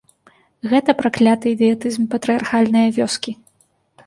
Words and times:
Гэта 0.71 0.95
пракляты 1.01 1.45
ідыятызм 1.57 2.09
патрыярхальнае 2.15 2.87
вёскі. 2.97 3.31